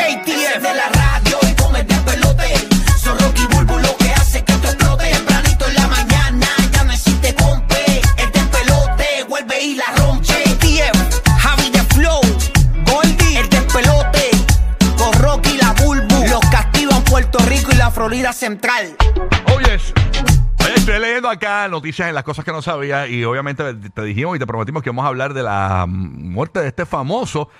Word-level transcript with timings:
JTF 0.00 0.62
de 0.62 0.74
la 0.74 0.88
radio 0.88 1.38
y 1.42 1.54
con 1.54 1.76
el 1.76 1.86
despelote. 1.86 2.54
Son 2.98 3.18
Rocky 3.18 3.46
Bulbo 3.48 3.78
lo 3.78 3.94
que 3.98 4.10
hace 4.12 4.42
que 4.42 4.52
esto 4.52 4.68
explote. 4.68 5.10
Tempranito 5.10 5.68
en 5.68 5.74
la 5.74 5.88
mañana 5.88 6.46
ya 6.72 6.84
no 6.84 6.92
existe 6.92 7.34
compe. 7.34 8.00
El 8.16 8.32
despelote 8.32 9.24
vuelve 9.28 9.62
y 9.62 9.74
la 9.74 9.84
rompe. 9.98 10.24
JTF, 10.24 11.28
Javi 11.38 11.70
de 11.70 11.82
Flow, 11.94 12.20
Goldie, 12.86 13.40
el 13.40 13.48
despelote. 13.50 14.30
Con 14.96 15.12
Rocky 15.20 15.58
la 15.58 15.72
Bulbo. 15.74 16.26
Los 16.28 16.40
castigan 16.50 17.04
Puerto 17.04 17.38
Rico 17.40 17.70
y 17.70 17.76
la 17.76 17.90
Florida 17.90 18.32
Central. 18.32 18.96
Oye, 19.54 19.78
Oye, 20.64 20.74
estoy 20.76 20.98
leyendo 20.98 21.28
acá 21.28 21.68
noticias 21.68 22.08
en 22.08 22.14
las 22.14 22.24
cosas 22.24 22.44
que 22.44 22.52
no 22.52 22.62
sabía 22.62 23.06
y 23.06 23.22
obviamente 23.24 23.74
te 23.74 24.02
dijimos 24.02 24.36
y 24.36 24.38
te 24.38 24.46
prometimos 24.46 24.82
que 24.82 24.90
vamos 24.90 25.04
a 25.04 25.08
hablar 25.08 25.34
de 25.34 25.42
la 25.42 25.84
mm, 25.86 26.32
muerte 26.32 26.60
de 26.60 26.68
este 26.68 26.86
famoso. 26.86 27.50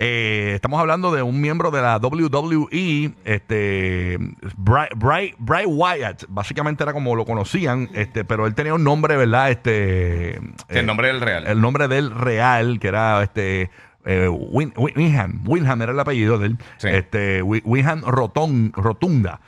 Eh, 0.00 0.52
estamos 0.54 0.78
hablando 0.80 1.10
de 1.12 1.22
un 1.22 1.40
miembro 1.40 1.72
de 1.72 1.82
la 1.82 1.96
WWE, 1.98 3.14
este, 3.24 4.16
Bray, 4.56 4.88
Bray- 4.96 5.34
Bray 5.38 5.66
Wyatt. 5.66 6.22
Básicamente 6.28 6.84
era 6.84 6.92
como 6.92 7.16
lo 7.16 7.24
conocían, 7.24 7.88
este, 7.94 8.24
pero 8.24 8.46
él 8.46 8.54
tenía 8.54 8.74
un 8.74 8.84
nombre, 8.84 9.16
¿verdad? 9.16 9.50
Este, 9.50 10.36
el 10.36 10.44
eh, 10.68 10.82
nombre 10.84 11.08
del 11.08 11.20
real. 11.20 11.46
el 11.48 11.60
nombre 11.60 11.88
del 11.88 12.12
real, 12.12 12.78
que 12.78 12.86
era 12.88 13.22
este 13.24 13.70
eh, 14.04 14.28
Win- 14.28 14.72
Win- 14.76 14.94
Winham. 14.96 15.42
Winham 15.44 15.82
era 15.82 15.90
el 15.92 15.98
apellido 16.00 16.38
de 16.38 16.46
él. 16.46 16.58
Sí. 16.76 16.88
Este, 16.88 17.42
Wi- 17.42 17.62
Winham 17.64 18.02
Rotunda. 18.06 19.40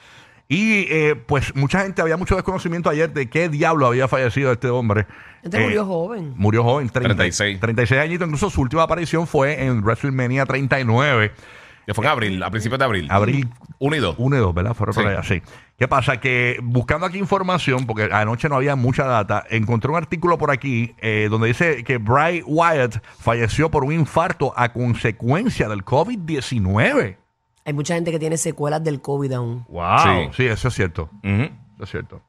Y 0.52 0.86
eh, 0.90 1.14
pues 1.14 1.54
mucha 1.54 1.82
gente, 1.82 2.02
había 2.02 2.16
mucho 2.16 2.34
desconocimiento 2.34 2.90
ayer 2.90 3.12
de 3.12 3.30
qué 3.30 3.48
diablo 3.48 3.86
había 3.86 4.08
fallecido 4.08 4.50
este 4.50 4.66
hombre. 4.68 5.06
Este 5.44 5.58
Eh, 5.58 5.62
murió 5.62 5.86
joven. 5.86 6.34
Murió 6.36 6.64
joven, 6.64 6.88
30 6.88 7.14
36. 7.14 7.60
36 7.60 8.00
añitos. 8.00 8.26
Incluso 8.26 8.50
su 8.50 8.60
última 8.60 8.82
aparición 8.82 9.28
fue 9.28 9.64
en 9.64 9.80
WrestleMania 9.80 10.44
39. 10.46 11.30
Que 11.86 11.94
fue 11.94 12.04
en 12.04 12.10
abril, 12.10 12.42
a 12.42 12.50
principios 12.50 12.80
de 12.80 12.84
abril. 12.84 13.06
Abril 13.10 13.48
Unido. 13.78 14.16
1 14.18 14.36
y 14.36 14.40
2, 14.40 14.52
¿verdad? 14.54 14.74
Fueron 14.74 14.94
por 14.94 15.04
Sí. 15.04 15.08
allá, 15.08 15.22
sí. 15.22 15.40
¿Qué 15.78 15.86
pasa? 15.86 16.18
Que 16.18 16.58
buscando 16.62 17.06
aquí 17.06 17.18
información, 17.18 17.86
porque 17.86 18.08
anoche 18.12 18.48
no 18.48 18.56
había 18.56 18.74
mucha 18.74 19.04
data, 19.04 19.44
encontré 19.50 19.88
un 19.90 19.96
artículo 19.98 20.36
por 20.36 20.50
aquí 20.50 20.94
eh, 20.98 21.28
donde 21.30 21.46
dice 21.46 21.84
que 21.84 21.98
Bray 21.98 22.42
Wyatt 22.44 22.96
falleció 23.20 23.70
por 23.70 23.84
un 23.84 23.92
infarto 23.92 24.52
a 24.56 24.72
consecuencia 24.72 25.68
del 25.68 25.84
COVID-19. 25.84 27.16
Hay 27.64 27.72
mucha 27.72 27.94
gente 27.94 28.10
que 28.10 28.18
tiene 28.18 28.36
secuelas 28.36 28.82
del 28.82 29.00
COVID 29.00 29.32
aún. 29.32 29.64
¡Wow! 29.68 29.98
Sí. 30.02 30.30
Sí, 30.36 30.46
eso 30.46 30.68
es 30.68 30.74
cierto. 30.74 31.10
Ujú. 31.22 31.42
Eso 31.42 31.82
es 31.84 31.90
cierto. 31.90 32.22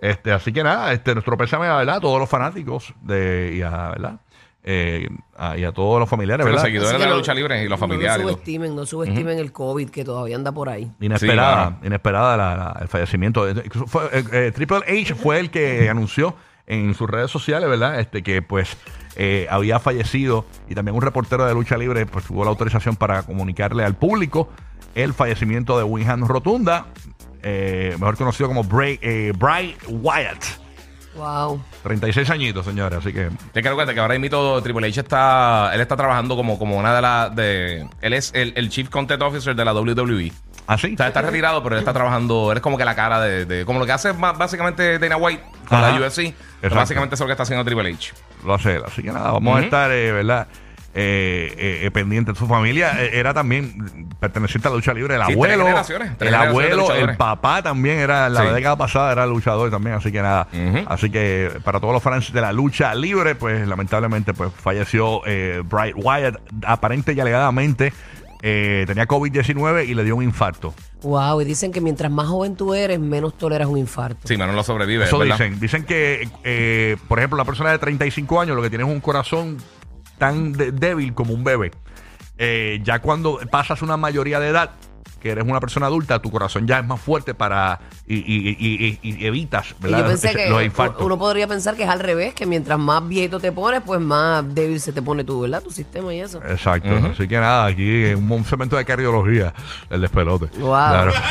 Este, 0.00 0.30
así 0.32 0.52
que 0.52 0.62
nada, 0.62 0.92
este, 0.92 1.12
nuestro 1.14 1.36
pésame, 1.36 1.66
¿verdad? 1.66 1.96
A 1.96 2.00
todos 2.00 2.20
los 2.20 2.28
fanáticos 2.28 2.94
de, 3.02 3.54
y 3.56 3.62
a, 3.62 3.88
¿verdad? 3.88 4.20
Eh, 4.62 5.08
a- 5.36 5.56
y 5.56 5.64
a 5.64 5.72
todos 5.72 5.98
los 5.98 6.08
familiares, 6.08 6.44
Los 6.44 6.52
¿verdad? 6.52 6.64
seguidores 6.66 6.90
Así 6.92 6.98
de 7.00 7.04
la 7.06 7.10
no- 7.12 7.16
lucha 7.18 7.32
libre 7.34 7.60
y 7.62 7.68
los 7.68 7.80
No 7.80 7.86
familiares. 7.88 8.22
lo 8.22 8.28
subestimen, 8.30 8.76
no 8.76 8.84
subestimen 8.86 9.38
el 9.38 9.50
COVID 9.50 9.88
que 9.88 10.04
todavía 10.04 10.36
anda 10.36 10.52
por 10.52 10.68
ahí. 10.68 10.92
Inesperada, 11.00 11.18
Sí, 11.64 11.68
claro. 11.72 11.86
inesperada 11.86 12.36
la- 12.36 12.56
la- 12.56 12.78
el 12.82 12.88
fallecimiento. 12.88 13.46
fue, 13.86 14.04
eh, 14.12 14.24
eh, 14.32 14.52
Triple 14.54 14.78
H 14.86 15.14
fue 15.14 15.40
el 15.40 15.50
que 15.50 15.88
anunció 15.88 16.36
en 16.68 16.94
sus 16.94 17.08
redes 17.08 17.30
sociales, 17.30 17.68
¿verdad? 17.68 17.98
Este 17.98 18.22
que 18.22 18.42
pues 18.42 18.76
eh, 19.16 19.46
había 19.50 19.80
fallecido 19.80 20.46
y 20.68 20.74
también 20.74 20.94
un 20.94 21.02
reportero 21.02 21.46
de 21.46 21.54
lucha 21.54 21.76
libre 21.76 22.06
pues 22.06 22.26
tuvo 22.26 22.44
la 22.44 22.50
autorización 22.50 22.94
para 22.94 23.22
comunicarle 23.22 23.84
al 23.84 23.96
público 23.96 24.50
el 24.94 25.14
fallecimiento 25.14 25.78
de 25.78 25.84
Winham 25.84 26.26
Rotunda, 26.26 26.86
eh, 27.42 27.96
mejor 27.98 28.16
conocido 28.16 28.48
como 28.48 28.64
Bray, 28.64 28.98
eh, 29.02 29.32
Bray 29.36 29.76
Wyatt. 29.88 30.44
Wow. 31.14 31.60
36 31.82 32.30
añitos, 32.30 32.64
señores, 32.64 32.98
así 32.98 33.12
que 33.12 33.28
que 33.52 33.60
recordar 33.60 33.92
que 33.92 34.00
ahora 34.00 34.16
mismo 34.18 34.62
Triple 34.62 34.86
H 34.86 35.00
está, 35.00 35.72
él 35.74 35.80
está 35.80 35.96
trabajando 35.96 36.36
como, 36.36 36.58
como 36.58 36.76
una 36.76 36.94
de 36.94 37.02
las, 37.02 37.34
de, 37.34 37.88
él 38.00 38.12
es 38.12 38.30
el, 38.34 38.52
el 38.56 38.68
Chief 38.68 38.88
Content 38.88 39.20
Officer 39.22 39.56
de 39.56 39.64
la 39.64 39.72
WWE. 39.74 40.30
Así. 40.68 40.94
O 40.94 40.96
sea, 40.96 41.08
está 41.08 41.20
retirado, 41.22 41.60
pero 41.64 41.74
él 41.74 41.80
está 41.80 41.92
trabajando, 41.92 42.52
él 42.52 42.58
es 42.58 42.62
como 42.62 42.78
que 42.78 42.84
la 42.84 42.94
cara 42.94 43.20
de, 43.20 43.44
de- 43.44 43.64
como 43.64 43.80
lo 43.80 43.86
que 43.86 43.92
hace 43.92 44.12
básicamente 44.12 45.00
Dana 45.00 45.16
White 45.16 45.42
con 45.68 45.78
Ajá. 45.78 45.90
la 45.98 46.06
UFC. 46.06 46.18
Exacto. 46.60 46.76
básicamente 46.76 47.14
eso 47.16 47.24
es 47.24 47.26
lo 47.26 47.26
que 47.26 47.32
está 47.32 47.42
haciendo 47.42 47.64
Triple 47.64 47.92
H. 47.92 48.12
lo 48.44 48.54
hace 48.54 48.76
él. 48.76 48.82
Así 48.86 49.02
que 49.02 49.10
nada, 49.12 49.32
vamos 49.32 49.52
a 49.54 49.56
Ujú. 49.56 49.64
estar, 49.64 49.90
eh, 49.90 50.12
¿verdad? 50.12 50.46
Eh, 50.94 51.54
eh, 51.56 51.80
eh, 51.86 51.90
pendiente. 51.92 52.34
Su 52.34 52.48
familia 52.48 53.00
eh, 53.04 53.10
era 53.12 53.32
también 53.32 54.08
perteneciente 54.18 54.66
a 54.66 54.70
la 54.72 54.76
lucha 54.78 54.92
libre. 54.94 55.14
El 55.14 55.20
Sí, 55.20 55.26
tres 55.26 55.36
abuelo, 55.36 55.64
generaciones, 55.64 56.18
tres 56.18 56.32
el 56.32 56.34
generaciones 56.38 56.66
de 56.66 56.72
abuelo, 56.72 56.82
el 56.82 56.88
luchadores. 56.90 57.16
papá 57.18 57.62
también 57.62 57.98
era, 58.00 58.28
la 58.28 58.40
Sí. 58.40 58.54
década 58.54 58.76
pasada 58.76 59.12
era 59.12 59.26
luchador 59.26 59.70
también. 59.70 59.94
Así 59.96 60.10
que 60.10 60.20
nada. 60.22 60.48
Ujú. 60.52 60.84
Así 60.88 61.10
que 61.10 61.52
para 61.62 61.78
todos 61.78 61.92
los 61.92 62.02
fans 62.02 62.32
de 62.32 62.40
la 62.40 62.52
lucha 62.52 62.92
libre, 62.96 63.36
pues 63.36 63.68
lamentablemente 63.68 64.32
pues 64.34 64.50
falleció 64.52 65.20
eh, 65.26 65.62
Bright 65.64 65.94
Wyatt. 65.96 66.36
Aparente 66.66 67.12
y 67.12 67.20
alegadamente 67.20 67.92
eh, 68.42 68.84
tenía 68.86 69.06
COVID-19 69.06 69.86
y 69.88 69.94
le 69.94 70.04
dio 70.04 70.16
un 70.16 70.22
infarto. 70.22 70.74
Wow. 71.02 71.40
Y 71.40 71.44
dicen 71.44 71.72
que 71.72 71.80
mientras 71.80 72.10
más 72.10 72.26
joven 72.28 72.56
tú 72.56 72.74
eres, 72.74 72.98
menos 73.00 73.36
toleras 73.36 73.68
un 73.68 73.78
infarto. 73.78 74.26
Sí, 74.26 74.36
Manuel 74.36 74.56
lo 74.56 74.62
sobrevive. 74.64 75.04
Eso 75.04 75.18
¿verdad? 75.18 75.36
dicen. 75.38 75.60
Dicen 75.60 75.84
que, 75.84 76.28
eh, 76.44 76.96
por 77.08 77.18
ejemplo, 77.18 77.36
la 77.36 77.44
persona 77.44 77.70
de 77.70 77.78
35 77.78 78.40
años 78.40 78.56
lo 78.56 78.62
que 78.62 78.68
tiene 78.70 78.84
es 78.84 78.90
un 78.90 79.00
corazón 79.00 79.58
tan 80.18 80.52
de- 80.52 80.72
débil 80.72 81.14
como 81.14 81.34
un 81.34 81.44
bebé. 81.44 81.70
Eh, 82.38 82.80
ya 82.84 83.00
cuando 83.00 83.40
pasas 83.50 83.82
una 83.82 83.96
mayoría 83.96 84.38
de 84.40 84.48
edad, 84.48 84.70
que 85.20 85.30
eres 85.30 85.44
una 85.46 85.60
persona 85.60 85.86
adulta, 85.86 86.18
tu 86.20 86.30
corazón 86.30 86.66
ya 86.66 86.78
es 86.78 86.86
más 86.86 87.00
fuerte 87.00 87.34
para 87.34 87.80
y, 88.06 88.16
y- 88.16 88.56
y- 88.58 88.98
y- 89.02 89.22
y 89.22 89.26
evitas 89.26 89.70
Y 89.78 89.82
¿verdad? 89.82 89.98
yo 89.98 90.06
pensé 90.06 90.32
que 90.34 90.48
los 90.48 90.62
infartos. 90.62 91.02
uno 91.04 91.18
podría 91.18 91.46
pensar 91.46 91.74
que 91.76 91.82
es 91.82 91.88
al 91.88 92.00
revés, 92.00 92.34
que 92.34 92.46
mientras 92.46 92.78
más 92.78 93.06
viejito 93.06 93.40
te 93.40 93.50
pones, 93.52 93.82
pues 93.84 94.00
más 94.00 94.44
débil 94.54 94.80
se 94.80 94.92
te 94.92 95.02
pone 95.02 95.24
tú, 95.24 95.40
¿verdad? 95.40 95.62
Tu 95.62 95.70
sistema 95.70 96.14
y 96.14 96.20
eso. 96.20 96.40
Exacto. 96.48 96.88
Ujú. 96.88 97.06
Así 97.08 97.26
que 97.28 97.36
nada, 97.38 97.66
aquí 97.66 98.14
un, 98.14 98.30
un 98.30 98.44
segmento 98.44 98.76
de 98.76 98.84
cardiología, 98.84 99.52
el 99.90 100.00
despelote. 100.00 100.46
Wow. 100.58 100.70
Claro. 100.70 101.12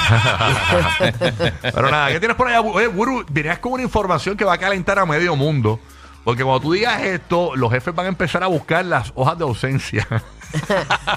Pero 1.62 1.90
nada, 1.92 2.12
¿qué 2.12 2.20
tienes 2.20 2.38
por 2.38 2.48
allá? 2.48 2.62
Oye, 2.62 2.88
Guru, 2.88 3.26
venías 3.30 3.60
con 3.60 3.74
una 3.74 3.84
información 3.84 4.36
que 4.38 4.46
va 4.46 4.54
a 4.54 4.58
calentar 4.58 5.00
a 5.00 5.06
medio 5.06 5.36
mundo. 5.36 5.80
Porque 6.28 6.44
cuando 6.44 6.60
tú 6.60 6.74
digas 6.74 7.02
esto, 7.04 7.56
los 7.56 7.72
jefes 7.72 7.96
van 7.96 8.08
a 8.08 8.10
empezar 8.10 8.44
a 8.44 8.48
buscar 8.48 8.84
las 8.84 9.14
hojas 9.16 9.38
de 9.38 9.46
ausencia. 9.46 10.06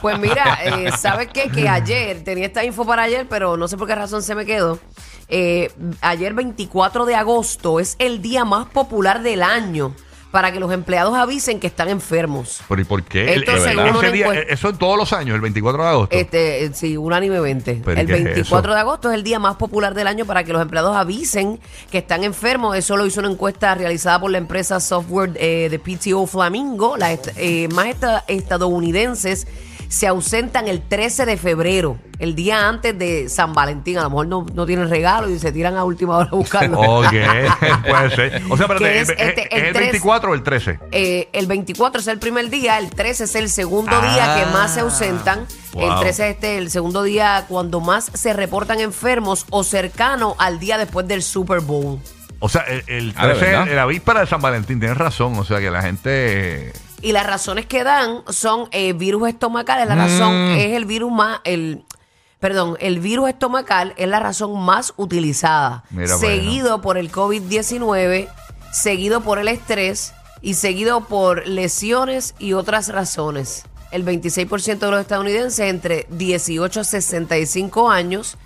Pues 0.02 0.18
mira, 0.18 0.58
eh, 0.64 0.90
¿sabes 0.96 1.28
qué? 1.32 1.48
Que 1.50 1.68
ayer, 1.68 2.24
tenía 2.24 2.46
esta 2.46 2.64
info 2.64 2.84
para 2.84 3.04
ayer, 3.04 3.26
pero 3.28 3.56
no 3.56 3.68
sé 3.68 3.76
por 3.76 3.86
qué 3.86 3.94
razón 3.94 4.24
se 4.24 4.34
me 4.34 4.44
quedó. 4.44 4.80
Eh, 5.28 5.70
ayer 6.00 6.34
24 6.34 7.06
de 7.06 7.14
agosto 7.14 7.78
es 7.78 7.94
el 8.00 8.22
día 8.22 8.44
más 8.44 8.66
popular 8.66 9.22
del 9.22 9.44
año 9.44 9.94
para 10.30 10.52
que 10.52 10.60
los 10.60 10.72
empleados 10.72 11.16
avisen 11.16 11.58
que 11.58 11.66
están 11.66 11.88
enfermos. 11.88 12.60
¿Pero 12.68 12.80
y 12.80 12.84
por 12.84 13.02
qué? 13.02 13.34
Esto 13.34 13.52
El- 13.52 13.60
según 13.62 13.86
ese 13.88 13.98
una 13.98 14.10
día- 14.10 14.26
encuesta- 14.26 14.52
eso 14.54 14.68
en 14.68 14.76
todos 14.78 14.96
los 14.96 15.12
años, 15.12 15.34
el 15.34 15.40
24 15.40 15.82
de 15.82 15.88
agosto. 15.88 16.16
Este, 16.16 16.64
eh, 16.66 16.70
sí, 16.72 16.96
unánime 16.96 17.40
20. 17.40 17.80
¿Pero 17.84 18.00
El 18.00 18.06
qué 18.06 18.12
es 18.14 18.24
24 18.24 18.70
eso? 18.70 18.74
de 18.76 18.80
agosto 18.80 19.08
es 19.10 19.16
el 19.16 19.22
día 19.24 19.38
más 19.40 19.56
popular 19.56 19.92
del 19.94 20.06
año 20.06 20.24
para 20.26 20.44
que 20.44 20.52
los 20.52 20.62
empleados 20.62 20.96
avisen 20.96 21.58
que 21.90 21.98
están 21.98 22.22
enfermos. 22.24 22.76
Eso 22.76 22.96
lo 22.96 23.06
hizo 23.06 23.20
una 23.20 23.30
encuesta 23.30 23.74
realizada 23.74 24.20
por 24.20 24.30
la 24.30 24.38
empresa 24.38 24.78
software 24.78 25.32
eh, 25.36 25.68
de 25.70 25.78
PTO 25.78 26.26
Flamingo. 26.26 26.96
Las 26.96 27.10
est- 27.10 27.28
eh, 27.36 27.68
más 27.74 27.86
esta- 27.86 28.24
estadounidenses 28.28 29.46
se 29.90 30.06
ausentan 30.06 30.68
el 30.68 30.82
13 30.82 31.26
de 31.26 31.36
febrero, 31.36 31.98
el 32.20 32.36
día 32.36 32.68
antes 32.68 32.96
de 32.96 33.28
San 33.28 33.54
Valentín. 33.54 33.98
A 33.98 34.04
lo 34.04 34.10
mejor 34.10 34.28
no, 34.28 34.46
no 34.54 34.64
tienen 34.64 34.88
regalo 34.88 35.28
y 35.28 35.36
se 35.40 35.50
tiran 35.50 35.76
a 35.76 35.82
última 35.82 36.16
hora 36.16 36.28
a 36.30 36.36
buscarlo. 36.36 36.78
Ok, 37.00 37.10
puede 37.88 38.10
ser. 38.14 38.42
O 38.48 38.56
sea, 38.56 38.68
pero 38.68 38.78
Que 38.78 39.00
¿es, 39.00 39.08
es 39.10 39.16
este, 39.18 39.42
es 39.54 39.60
el 39.62 39.66
el 39.66 39.72
tres- 39.72 39.84
24 39.86 40.30
o 40.30 40.34
el 40.34 40.42
13? 40.44 40.78
Eh, 40.92 41.28
el 41.32 41.46
24 41.48 42.00
es 42.00 42.06
el 42.06 42.20
primer 42.20 42.50
día, 42.50 42.78
el 42.78 42.88
13 42.90 43.24
es 43.24 43.34
el 43.34 43.50
segundo 43.50 44.00
día 44.00 44.36
que 44.36 44.46
más 44.52 44.74
se 44.74 44.80
ausentan. 44.80 45.46
Wow. 45.72 45.94
El 45.94 46.00
13 46.00 46.08
es 46.28 46.34
este, 46.36 46.58
el 46.58 46.70
segundo 46.70 47.02
día 47.02 47.46
cuando 47.48 47.80
más 47.80 48.12
se 48.14 48.32
reportan 48.32 48.78
enfermos 48.80 49.44
o 49.50 49.64
cercano 49.64 50.36
al 50.38 50.60
día 50.60 50.78
después 50.78 51.08
del 51.08 51.22
Super 51.24 51.60
Bowl. 51.60 51.98
O 52.38 52.48
sea, 52.48 52.62
el, 52.62 52.84
el 52.86 53.12
Ah, 53.16 53.26
¿de 53.26 53.34
13 53.34 53.46
verdad? 53.50 53.68
es 53.68 53.74
la 53.74 53.86
víspera 53.86 54.20
de 54.20 54.26
San 54.26 54.40
Valentín. 54.40 54.78
Tienes 54.78 54.96
razón. 54.96 55.36
O 55.38 55.44
sea, 55.44 55.58
que 55.58 55.70
la 55.70 55.82
gente... 55.82 56.72
Y 57.02 57.12
las 57.12 57.26
razones 57.26 57.66
que 57.66 57.82
dan 57.84 58.22
son 58.28 58.68
eh, 58.72 58.92
virus 58.92 59.28
estomacal, 59.28 59.80
es 59.80 59.88
la 59.88 59.94
razón, 59.94 60.52
Mm. 60.52 60.58
es 60.58 60.72
el 60.74 60.84
virus 60.84 61.10
más, 61.10 61.40
el, 61.44 61.84
perdón, 62.40 62.76
el 62.80 63.00
virus 63.00 63.28
estomacal 63.30 63.94
es 63.96 64.06
la 64.08 64.20
razón 64.20 64.60
más 64.60 64.92
utilizada. 64.96 65.84
Mira, 65.90 66.16
seguido 66.18 66.80
por 66.82 66.98
el 66.98 67.10
COVID-19, 67.10 68.28
seguido 68.72 69.22
por 69.22 69.38
el 69.38 69.48
estrés 69.48 70.12
y 70.42 70.54
seguido 70.54 71.02
por 71.06 71.46
lesiones 71.46 72.34
y 72.38 72.52
otras 72.52 72.88
razones. 72.88 73.64
El 73.92 74.04
26% 74.04 74.78
de 74.86 74.90
los 74.92 75.00
estadounidenses 75.00 75.68
entre 75.68 76.06
18 76.10 76.80
a 76.80 76.84
65 76.84 77.90
años 77.90 78.36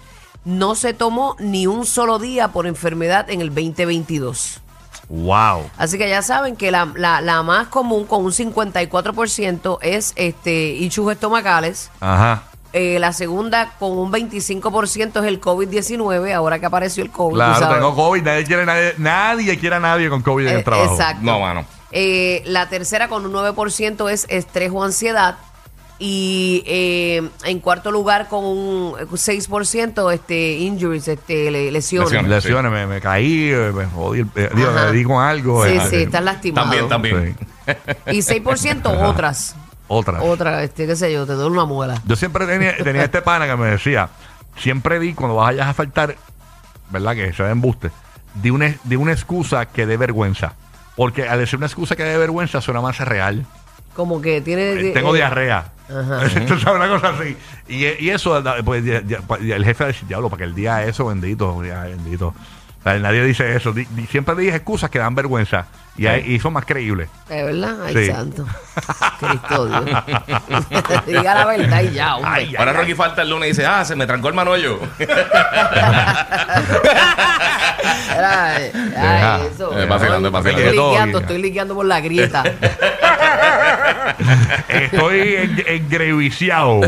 no 0.44 0.74
se 0.74 0.94
tomó 0.94 1.36
ni 1.38 1.66
un 1.66 1.86
solo 1.86 2.18
día 2.18 2.48
por 2.48 2.66
enfermedad 2.66 3.28
en 3.30 3.40
el 3.40 3.48
2022. 3.48 4.60
¡Wow! 5.08 5.70
Así 5.76 5.99
que 5.99 6.08
ya 6.08 6.23
saben 6.23 6.56
que 6.56 6.70
la, 6.70 6.93
la- 6.96 7.20
la 7.20 7.43
más 7.43 7.69
común, 7.69 8.05
con 8.06 8.25
un 8.25 8.32
54%, 8.32 9.79
es 9.82 10.12
este 10.17 10.69
ichus 10.69 11.12
estomacales. 11.12 11.91
Ajá. 12.00 12.44
Eh, 12.73 12.99
la 12.99 13.12
segunda, 13.12 13.70
con 13.79 13.96
un 13.96 14.11
25%, 14.12 15.20
es 15.20 15.26
el 15.29 15.41
COVID-19, 15.41 16.32
ahora 16.35 16.58
que 16.58 16.67
apareció 16.67 17.05
el 17.05 17.11
COVID. 17.11 17.35
Claro, 17.37 17.58
sabes. 17.61 17.76
tengo 17.76 17.94
COVID. 17.94 18.23
Nadie 18.23 18.44
quiere, 18.44 18.67
nadie, 18.67 18.94
nadie 18.99 19.58
quiere 19.58 19.76
a 19.76 19.81
nadie 19.81 20.08
con 20.08 20.23
COVID 20.23 20.46
en 20.49 20.55
Eh, 20.55 20.58
el 20.58 20.64
trabajo. 20.64 20.93
Exacto. 20.94 21.20
No, 21.23 21.38
mano. 21.38 21.64
Eh, 21.93 22.43
la 22.46 22.69
tercera, 22.69 23.06
con 23.08 23.25
un 23.25 23.32
9%, 23.32 24.08
es 24.11 24.26
estrés 24.29 24.73
o 24.75 24.82
ansiedad. 24.82 25.37
Y 25.99 26.64
eh, 26.67 27.23
en 27.44 27.61
cuarto 27.61 27.93
lugar 27.93 28.29
con 28.29 28.44
un 28.44 28.94
6% 28.94 30.12
este, 30.12 30.52
injuries, 30.58 31.06
este, 31.06 31.50
le- 31.52 31.70
lesiones. 31.70 32.11
Lesiones. 32.11 32.31
Lesiones, 32.44 32.73
me, 32.73 32.87
me 32.87 33.00
caí, 33.00 33.50
eh, 33.52 33.70
me 33.73 33.87
jodí, 33.87 34.20
el- 34.20 34.31
digo, 34.55 34.73
me 34.73 34.93
di 34.93 35.05
con 35.05 35.23
algo. 35.23 35.64
Sí, 35.64 35.73
eh, 35.75 35.81
sí, 35.88 35.96
están 35.96 36.25
lastimados. 36.25 36.88
También, 36.88 36.88
también. 36.88 37.37
Sí. 38.06 38.17
Y 38.17 38.19
6% 38.23 38.87
otras. 39.08 39.55
Otra. 39.87 40.23
Otra, 40.23 40.62
este, 40.64 40.87
qué 40.87 40.96
sé 40.96 41.12
yo, 41.12 41.26
te 41.26 41.35
doy 41.35 41.50
una 41.50 41.64
muela. 41.64 42.00
Yo 42.06 42.17
siempre 42.17 42.46
tenía, 42.46 42.76
tenía 42.76 43.05
este 43.05 43.23
pana 43.23 43.46
que 43.46 43.56
me 43.56 43.69
decía, 43.69 44.08
siempre 44.56 44.99
di 44.99 45.14
cuando 45.14 45.37
vayas 45.37 45.69
a 45.69 45.75
faltar, 45.75 46.17
¿verdad? 46.91 47.14
Que 47.14 47.32
se 47.32 47.43
ve 47.43 47.50
embuste, 47.50 47.91
di 48.35 48.50
una, 48.50 48.75
di 48.85 48.96
una 48.96 49.12
excusa 49.12 49.67
que 49.67 49.87
dé 49.87 49.96
vergüenza. 49.96 50.55
Porque 50.96 51.29
al 51.29 51.38
decir 51.38 51.56
una 51.58 51.67
excusa 51.67 51.94
que 51.96 52.02
dé 52.05 52.17
vergüenza 52.19 52.61
suena 52.61 52.81
más 52.81 52.99
real. 52.99 53.46
Como 53.94 54.20
que 54.20 54.41
tiene... 54.41 54.73
Eh, 54.73 54.93
Tengo 54.93 55.14
eh, 55.14 55.19
diarrea. 55.19 55.67
Ajá. 55.88 56.72
Una 56.72 56.88
cosa 56.88 57.08
así. 57.10 57.36
Y, 57.69 57.84
y 58.04 58.10
eso, 58.10 58.42
pues, 58.64 58.84
ya- 58.84 59.02
ya- 59.02 59.20
el 59.56 59.64
jefe 59.64 59.86
dice, 59.88 60.04
diablo, 60.06 60.31
para 60.31 60.38
que 60.38 60.44
el 60.44 60.54
día 60.54 60.82
eso, 60.84 61.06
bendito, 61.06 61.62
ya, 61.64 61.82
bendito. 61.82 62.28
O 62.28 62.82
sea, 62.82 62.98
nadie 62.98 63.25
dice 63.25 63.54
eso. 63.56 63.72
Di- 63.72 63.86
di- 63.90 64.06
siempre 64.06 64.34
dije 64.36 64.56
excusas 64.56 64.90
que 64.90 64.98
dan 64.98 65.14
vergüenza. 65.14 65.66
Y, 65.96 66.06
hay- 66.06 66.25
y 66.34 66.40
son 66.40 66.52
más 66.54 66.64
creíbles. 66.66 67.08
¿De 67.28 67.44
verdad? 67.44 67.76
Ay, 67.84 67.94
Sí. 67.94 68.06
santo. 68.12 68.44
Cristo 69.20 69.66
Dios. 69.66 69.84
Diga 71.06 71.34
la 71.34 71.46
verdad 71.46 71.82
y 71.82 71.92
ya, 71.92 72.16
hombre. 72.16 72.31
Ay, 72.32 72.56
Ahora 72.56 72.72
Rocky 72.72 72.94
falta 72.94 73.22
el 73.22 73.31
lunes 73.31 73.46
y 73.46 73.50
dice, 73.52 73.64
ah, 73.66 73.84
se 73.84 73.94
me 73.94 74.06
trancó 74.06 74.28
el 74.28 74.34
manollo. 74.34 74.81
Ay, 78.16 78.70
Deja. 78.72 79.34
ay, 79.36 79.46
eso. 79.52 79.78
Eh, 79.78 79.86
vacilando. 79.86 80.28
Estoy 80.36 80.54
estoy 81.20 81.75
por 81.75 81.86
la 81.86 82.00
grieta. 82.00 82.42
Estoy 84.69 85.34
en- 85.37 85.64
engreviciado. 85.66 86.81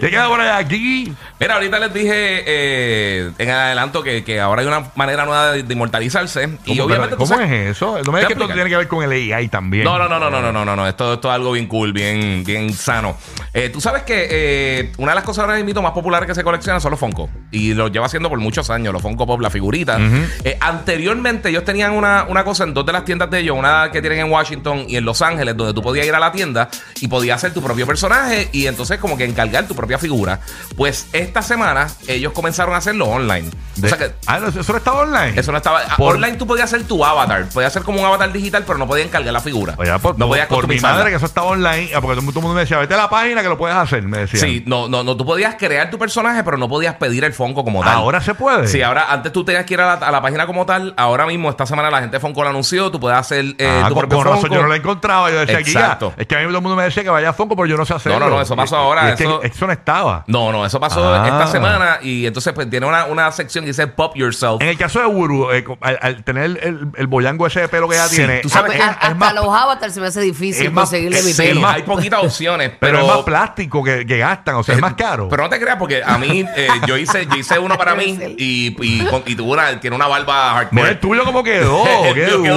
¿Qué 0.00 0.10
queda 0.10 0.28
por 0.28 0.40
aquí? 0.40 1.12
Mira, 1.38 1.54
ahorita 1.54 1.78
les 1.78 1.92
dije 1.92 2.10
eh, 2.46 3.30
en 3.38 3.50
adelanto 3.50 4.02
que, 4.02 4.24
que 4.24 4.40
ahora 4.40 4.62
hay 4.62 4.68
una 4.68 4.86
manera 4.94 5.24
nueva 5.26 5.52
de, 5.52 5.62
de 5.62 5.74
inmortalizarse. 5.74 6.48
Y 6.64 6.70
¿Cómo, 6.78 6.84
obviamente 6.86 7.16
tú 7.16 7.24
¿cómo 7.24 7.34
sabes- 7.34 7.50
es 7.50 7.76
eso? 7.76 7.98
No 8.04 8.12
me 8.12 8.20
digas 8.20 8.28
que 8.28 8.32
esto 8.34 8.46
tiene 8.54 8.68
que 8.70 8.76
ver 8.76 8.88
con 8.88 9.02
el 9.10 9.32
AI 9.34 9.48
también. 9.48 9.84
No, 9.84 9.98
no, 9.98 10.08
no, 10.08 10.18
no, 10.18 10.30
no, 10.30 10.40
no, 10.40 10.52
no, 10.52 10.64
no, 10.64 10.76
no. 10.76 10.86
Esto, 10.86 11.14
esto 11.14 11.28
es 11.28 11.34
algo 11.34 11.52
bien 11.52 11.66
cool, 11.66 11.92
bien, 11.92 12.42
bien 12.44 12.72
sano. 12.72 13.16
Eh, 13.52 13.68
tú 13.70 13.80
sabes 13.82 14.02
que 14.04 14.26
eh, 14.30 14.92
una 14.98 15.12
de 15.12 15.16
las 15.16 15.24
cosas 15.24 15.44
ahora 15.44 15.62
mismo 15.62 15.82
más 15.82 15.92
populares 15.92 16.26
que 16.26 16.34
se 16.34 16.42
coleccionan 16.44 16.80
son 16.80 16.90
los 16.92 17.00
Funko. 17.00 17.28
Y 17.50 17.74
lo 17.74 17.88
lleva 17.88 18.06
haciendo 18.06 18.28
por 18.30 18.38
muchos 18.38 18.70
años, 18.70 18.92
los 18.94 19.02
Funko 19.02 19.26
Pop, 19.26 19.40
la 19.40 19.50
figurita. 19.50 19.98
Eh, 20.44 20.56
anteriormente 20.60 21.50
ellos 21.50 21.64
tenían 21.64 21.92
una, 21.92 22.24
una 22.28 22.44
cosa 22.44 22.64
en 22.64 22.72
dos 22.74 22.86
de 22.86 22.92
las 22.96 23.04
tiendas 23.04 23.30
de 23.30 23.38
ellos, 23.40 23.56
una 23.56 23.90
que 23.90 24.00
tienen 24.00 24.20
en 24.20 24.30
Washington 24.30 24.84
y 24.88 24.96
en 24.96 25.04
Los 25.04 25.22
Ángeles, 25.22 25.56
donde 25.56 25.72
tú 25.74 25.82
podías 25.82 26.06
ir 26.06 26.14
a 26.14 26.18
la 26.20 26.32
tienda 26.32 26.68
y 27.00 27.08
podías 27.08 27.36
hacer 27.36 27.52
tu 27.54 27.62
propio 27.62 27.86
personaje 27.86 28.48
y 28.52 28.66
entonces 28.66 28.98
como 28.98 29.16
que 29.16 29.24
encargar 29.24 29.66
tu 29.66 29.74
propia 29.74 29.98
figura. 29.98 30.40
Pues 30.76 31.08
esta 31.12 31.42
semana 31.42 31.88
ellos 32.08 32.32
comenzaron 32.32 32.74
a 32.74 32.78
hacerlo 32.78 33.06
online. 33.06 33.50
De- 33.76 33.86
o 33.86 33.88
sea 33.90 33.98
que 33.98 34.14
Ah, 34.26 34.38
no, 34.40 34.48
eso 34.48 34.72
no 34.72 34.78
estaba 34.78 35.00
online. 35.00 35.38
eso 35.38 35.52
no 35.52 35.58
estaba. 35.58 35.82
Por- 35.96 36.16
Online 36.16 36.36
tú 36.36 36.46
podías 36.46 36.64
hacer 36.72 36.84
tu 36.86 37.04
avatar. 37.04 37.46
Podías 37.52 37.72
hacer 37.72 37.82
como 37.82 38.00
un 38.00 38.06
avatar 38.06 38.32
digital, 38.32 38.64
pero 38.66 38.78
no 38.78 38.86
podías 38.86 39.06
encargar 39.06 39.32
la 39.32 39.40
figura. 39.40 39.74
Oye, 39.78 39.90
por, 39.98 40.12
no 40.18 40.26
por- 40.26 40.28
podías 40.28 40.46
por 40.46 40.66
mi 40.68 40.80
madre 40.80 41.10
que 41.10 41.16
eso 41.16 41.26
estaba 41.26 41.48
online, 41.48 41.90
ah, 41.94 42.00
porque 42.00 42.16
todo, 42.20 42.30
el 42.30 42.34
mundo 42.42 42.54
me 42.54 42.60
decía, 42.60 42.78
vete 42.78 42.94
a 42.94 42.98
la 42.98 43.10
página 43.10 43.42
que 43.42 43.48
lo 43.48 43.58
puedes 43.58 43.76
hacer, 43.76 44.02
me 44.02 44.18
decían. 44.18 44.40
Sí, 44.42 44.62
no, 44.66 44.88
no, 44.88 45.02
no, 45.04 45.16
tú 45.16 45.24
podías 45.26 45.56
crear 45.56 45.90
tu 45.90 45.98
personaje, 45.98 46.42
pero 46.44 46.56
no 46.56 46.68
podías 46.68 46.94
pedir 46.94 47.24
el 47.24 47.32
Funko 47.32 47.64
como 47.64 47.82
tal. 47.82 47.94
Ahora 47.96 48.20
se 48.20 48.34
puede. 48.34 48.66
Sí, 48.68 48.82
ahora 48.82 49.12
antes 49.12 49.32
tú 49.32 49.44
tenías 49.44 49.64
que 49.66 49.74
ir 49.74 49.80
a 49.80 49.86
la, 49.86 50.06
a 50.06 50.10
la 50.10 50.22
página 50.22 50.46
como 50.46 50.64
tal. 50.66 50.94
Ahora 50.96 51.26
mismo, 51.26 51.50
esta 51.50 51.66
semana, 51.66 51.90
la 51.90 52.00
gente 52.00 52.16
de 52.16 52.20
Funko 52.20 52.42
lo 52.42 52.50
anunció. 52.50 52.75
Tú 52.90 53.00
puedes 53.00 53.18
hacer 53.18 53.44
eh, 53.58 53.66
Ah, 53.82 53.88
tu 53.88 53.94
con, 53.94 54.00
propio 54.02 54.18
con 54.18 54.26
razón, 54.26 54.40
Funko. 54.42 54.54
yo 54.54 54.62
no 54.62 54.68
lo 54.68 54.74
encontraba. 54.74 55.30
Yo 55.30 55.40
decía, 55.40 55.58
Exacto. 55.58 56.10
Giga, 56.10 56.22
es 56.22 56.26
que 56.28 56.34
a 56.36 56.38
mí 56.38 56.44
todo 56.46 56.56
el 56.56 56.62
mundo 56.62 56.76
me 56.76 56.84
decía 56.84 57.02
que 57.02 57.10
vaya 57.10 57.30
a 57.30 57.32
Funko, 57.32 57.56
pero 57.56 57.66
yo 57.66 57.76
no 57.76 57.84
sé 57.84 57.94
hacerlo. 57.94 58.18
No, 58.20 58.26
no, 58.28 58.36
no, 58.36 58.42
eso 58.42 58.54
pasó 58.56 58.76
ahora, 58.76 59.08
y 59.08 59.12
es 59.12 59.16
que 59.16 59.24
eso- 59.24 59.66
no 59.66 59.72
estaba. 59.72 60.24
No, 60.26 60.52
no, 60.52 60.64
eso 60.64 60.78
pasó 60.78 61.12
Ah. 61.14 61.26
esta 61.26 61.46
semana. 61.48 61.98
Y 62.02 62.26
entonces, 62.26 62.52
pues 62.52 62.68
tiene 62.70 62.86
una, 62.86 63.06
una 63.06 63.30
sección 63.32 63.64
que 63.64 63.68
dice 63.70 63.86
Pop 63.86 64.14
Yourself. 64.16 64.60
En 64.60 64.68
el 64.68 64.78
caso 64.78 65.00
de 65.00 65.06
Uru, 65.06 65.50
eh, 65.52 65.64
al, 65.80 65.98
al 66.02 66.24
tener 66.24 66.44
el, 66.62 66.88
el 66.96 67.06
boyango 67.06 67.46
ese 67.46 67.60
de 67.60 67.68
pelo 67.68 67.88
que 67.88 67.94
ella 67.96 68.08
Sí, 68.08 68.16
tiene, 68.16 68.38
tú 68.40 68.48
sabes 68.48 68.72
es- 68.72 68.78
que 68.78 68.82
es, 68.84 68.88
hasta 68.90 69.14
más, 69.14 69.34
los 69.34 69.46
avatars 69.46 69.94
se 69.94 70.00
me 70.00 70.06
hace 70.08 70.20
difícil 70.20 70.66
es 70.66 70.72
más- 70.72 70.88
conseguirle 70.90 71.22
mi 71.22 71.32
Sí, 71.32 71.62
hay 71.66 71.82
poquitas 71.82 72.22
opciones, 72.22 72.70
pero, 72.78 72.98
pero, 72.98 73.00
es 73.10 73.16
más 73.16 73.24
plástico 73.24 73.82
que, 73.82 74.06
que 74.06 74.18
gastan, 74.18 74.56
o 74.56 74.62
sea, 74.62 74.74
es 74.74 74.80
más 74.80 74.94
caro. 74.94 75.28
Pero 75.28 75.42
no 75.44 75.48
te 75.48 75.58
creas, 75.58 75.76
porque 75.76 76.02
a 76.04 76.18
mí, 76.18 76.44
eh, 76.56 76.68
yo 76.86 76.96
hice 76.96 77.26
yo 77.26 77.36
hice 77.36 77.58
uno 77.58 77.76
para 77.76 77.94
mí 77.96 78.18
y, 78.38 78.76
y, 78.80 79.04
con- 79.06 79.22
y 79.26 79.34
tuvo 79.34 79.52
una, 79.52 79.78
tiene 79.80 79.96
una 79.96 80.06
barba 80.06 80.50
hardcore. 80.54 80.68
Mira 80.82 80.88
el 80.90 81.00
tuyo 81.00 81.24
cómo 81.24 81.42
quedó, 81.42 81.82
qué 82.14 82.26
duro. 82.26 82.54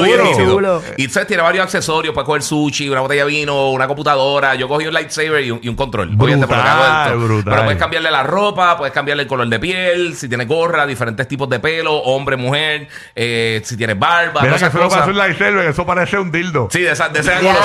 Y 0.97 1.03
entonces 1.05 1.27
tiene 1.27 1.43
varios 1.43 1.63
accesorios 1.63 2.13
para 2.13 2.25
coger 2.25 2.41
sushi, 2.43 2.89
una 2.89 3.01
botella 3.01 3.25
de 3.25 3.29
vino, 3.31 3.69
una 3.71 3.87
computadora. 3.87 4.55
Yo 4.55 4.67
cogí 4.67 4.87
un 4.87 4.93
lightsaber 4.93 5.43
y 5.43 5.51
un, 5.51 5.59
y 5.61 5.69
un 5.69 5.75
control. 5.75 6.15
Por 6.17 6.29
lo 6.29 6.35
que 6.39 6.45
Brutal, 6.45 7.17
brutal. 7.17 7.43
Pero 7.53 7.63
puedes 7.63 7.79
cambiarle 7.79 8.11
la 8.11 8.23
ropa, 8.23 8.77
puedes 8.77 8.93
cambiarle 8.93 9.23
el 9.23 9.29
color 9.29 9.47
de 9.47 9.59
piel, 9.59 10.15
si 10.15 10.27
tienes 10.27 10.47
gorra, 10.47 10.85
diferentes 10.85 11.27
tipos 11.27 11.49
de 11.49 11.59
pelo, 11.59 11.95
hombre, 11.97 12.35
mujer, 12.37 12.87
eh, 13.15 13.61
si 13.63 13.77
tienes 13.77 13.97
barba, 13.97 14.41
Mira 14.41 14.57
que 14.57 14.65
eso 14.65 14.77
no 14.77 14.83
cosas. 14.85 14.99
parece 14.99 15.11
un 15.11 15.17
lightsaber, 15.17 15.65
eso 15.67 15.85
parece 15.85 16.17
un 16.19 16.31
dildo. 16.31 16.67
Sí, 16.71 16.81
de, 16.81 16.91
esa, 16.91 17.09
de 17.09 17.19
ese 17.19 17.33
ángulo, 17.33 17.57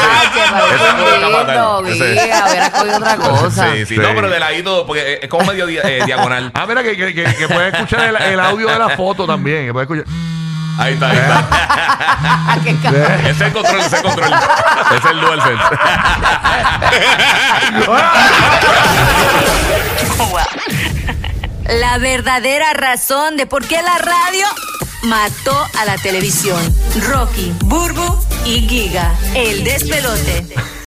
otra 2.97 3.17
cosa. 3.17 3.73
Sí, 3.73 3.87
sí, 3.87 3.95
Sí. 3.95 4.01
No, 4.01 4.09
pero 4.15 4.29
de 4.29 4.41
ladito, 4.41 4.87
porque 4.87 5.19
es 5.23 5.29
como 5.29 5.45
medio 5.45 5.67
di- 5.67 5.79
eh, 5.79 6.03
diagonal. 6.07 6.51
Ah, 6.55 6.67
mira, 6.67 6.83
que, 6.83 6.97
que, 6.97 7.15
que, 7.15 7.25
que 7.25 7.49
puedes 7.49 7.73
escuchar 7.75 8.09
el, 8.09 8.17
el 8.33 8.41
audio 8.41 8.69
de 8.69 8.79
la 8.79 8.91
foto 8.91 9.27
también. 9.27 9.67
Que 9.67 9.73
puedes 9.73 9.89
escuchar. 9.91 10.34
Ahí 10.79 10.95
está, 10.95 11.11
ahí 11.11 11.17
está. 11.19 12.61
Qué 12.65 12.77
ca- 12.81 13.17
Ese 13.17 13.31
es 13.31 13.41
el 13.41 13.53
control, 13.53 13.77
ese 13.81 13.87
es 13.87 13.93
el 13.95 14.03
control. 14.03 14.33
Ese 14.33 14.97
es 14.97 15.05
el 15.05 15.21
DualSense. 15.21 15.65
La 21.69 21.99
verdadera 21.99 22.73
razón 22.75 23.37
de 23.37 23.47
por 23.47 23.67
qué 23.67 23.81
la 23.83 23.99
radio 23.99 24.47
mató 25.03 25.69
a 25.81 25.85
la 25.85 25.97
televisión. 25.97 26.61
Rocky, 27.09 27.53
Burbu 27.65 28.19
y 28.45 28.67
Giga. 28.69 29.13
El 29.35 29.65
despelote. 29.65 30.47